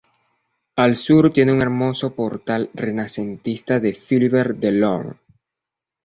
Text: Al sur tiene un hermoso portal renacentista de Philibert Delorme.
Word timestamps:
Al 0.77 0.95
sur 0.95 1.31
tiene 1.31 1.53
un 1.53 1.61
hermoso 1.61 2.15
portal 2.15 2.71
renacentista 2.73 3.79
de 3.79 3.93
Philibert 3.93 4.57
Delorme. 4.57 5.13